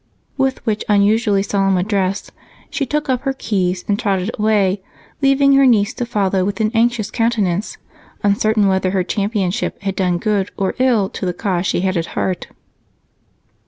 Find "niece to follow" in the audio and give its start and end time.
5.67-6.43